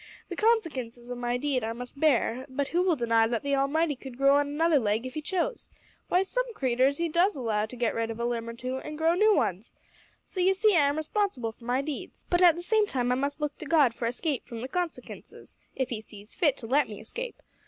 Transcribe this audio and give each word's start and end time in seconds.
The 0.29 0.35
consekinces 0.35 1.11
o' 1.11 1.15
my 1.15 1.37
deed 1.37 1.63
I 1.63 1.73
must 1.73 1.99
bear, 1.99 2.47
but 2.49 2.69
who 2.69 2.81
will 2.81 2.95
deny 2.95 3.27
that 3.27 3.43
the 3.43 3.55
Almighty 3.55 3.95
could 3.95 4.17
grow 4.17 4.33
on 4.37 4.47
another 4.47 4.79
leg 4.79 5.05
if 5.05 5.13
He 5.13 5.21
chose? 5.21 5.69
Why, 6.07 6.23
some 6.23 6.51
creeters 6.55 6.97
He 6.97 7.07
does 7.07 7.35
allow 7.35 7.67
to 7.67 7.75
get 7.75 7.93
rid 7.93 8.09
of 8.09 8.19
a 8.19 8.25
limb 8.25 8.49
or 8.49 8.55
two, 8.55 8.79
an' 8.79 8.95
grow 8.95 9.13
new 9.13 9.35
ones! 9.35 9.73
So, 10.25 10.39
you 10.39 10.55
see, 10.55 10.75
I'm 10.75 10.97
responsible 10.97 11.51
for 11.51 11.65
my 11.65 11.83
deeds, 11.83 12.25
but, 12.31 12.41
at 12.41 12.55
the 12.55 12.63
same 12.63 12.87
time, 12.87 13.11
I 13.11 13.15
must 13.15 13.39
look 13.39 13.55
to 13.59 13.65
God 13.67 13.93
for 13.93 14.07
escape 14.07 14.47
from 14.47 14.61
the 14.61 14.67
consekinces, 14.67 15.59
if 15.75 15.91
He 15.91 16.01
sees 16.01 16.33
fit 16.33 16.57
to 16.57 16.65
let 16.65 16.89
me 16.89 16.99
escape. 16.99 17.39